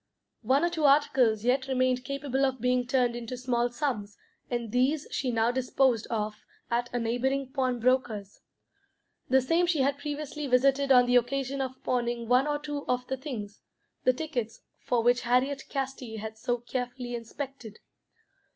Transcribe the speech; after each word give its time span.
One 0.41 0.63
or 0.65 0.71
two 0.71 0.85
articles 0.85 1.43
yet 1.43 1.67
remained 1.67 2.03
capable 2.03 2.43
of 2.43 2.59
being 2.59 2.87
turned 2.87 3.15
into 3.15 3.37
small 3.37 3.69
sums, 3.69 4.17
and 4.49 4.71
these 4.71 5.07
she 5.11 5.29
now 5.29 5.51
disposed 5.51 6.07
of 6.07 6.33
at 6.71 6.89
a 6.91 6.97
neighbouring 6.97 7.51
pawnbroker's 7.53 8.41
the 9.29 9.41
same 9.41 9.67
she 9.67 9.81
had 9.81 9.99
previously 9.99 10.47
visited 10.47 10.91
on 10.91 11.05
the 11.05 11.17
occasion 11.17 11.61
of 11.61 11.83
pawning 11.83 12.27
one 12.27 12.47
or 12.47 12.57
two 12.57 12.83
of 12.87 13.05
the 13.09 13.15
things, 13.17 13.61
the 14.03 14.11
tickets 14.11 14.61
for 14.79 15.03
which 15.03 15.21
Harriet 15.21 15.65
Casti 15.69 16.15
had 16.17 16.35
so 16.35 16.57
carefully 16.57 17.13
inspected. 17.13 17.77